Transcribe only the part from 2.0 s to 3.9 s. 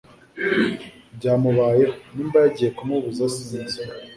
niba yagiye kumubuza sinzi